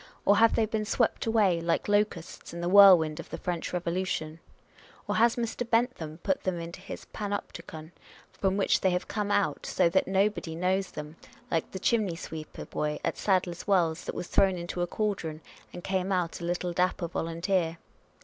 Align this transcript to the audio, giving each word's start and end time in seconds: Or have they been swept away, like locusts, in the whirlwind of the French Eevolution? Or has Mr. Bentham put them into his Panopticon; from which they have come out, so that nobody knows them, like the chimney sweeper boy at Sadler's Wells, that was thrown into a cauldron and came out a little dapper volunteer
Or 0.25 0.37
have 0.37 0.55
they 0.55 0.65
been 0.65 0.83
swept 0.83 1.27
away, 1.27 1.61
like 1.61 1.87
locusts, 1.87 2.55
in 2.55 2.61
the 2.61 2.67
whirlwind 2.69 3.19
of 3.19 3.29
the 3.29 3.37
French 3.37 3.69
Eevolution? 3.71 4.39
Or 5.07 5.17
has 5.17 5.35
Mr. 5.35 5.69
Bentham 5.69 6.17
put 6.23 6.41
them 6.41 6.59
into 6.59 6.79
his 6.81 7.05
Panopticon; 7.13 7.91
from 8.33 8.57
which 8.57 8.81
they 8.81 8.89
have 8.89 9.07
come 9.07 9.29
out, 9.29 9.67
so 9.67 9.89
that 9.89 10.07
nobody 10.07 10.55
knows 10.55 10.89
them, 10.89 11.17
like 11.51 11.69
the 11.69 11.77
chimney 11.77 12.15
sweeper 12.15 12.65
boy 12.65 12.97
at 13.05 13.15
Sadler's 13.15 13.67
Wells, 13.67 14.05
that 14.05 14.15
was 14.15 14.25
thrown 14.25 14.57
into 14.57 14.81
a 14.81 14.87
cauldron 14.87 15.39
and 15.71 15.83
came 15.83 16.11
out 16.11 16.41
a 16.41 16.45
little 16.45 16.73
dapper 16.73 17.07
volunteer 17.07 17.77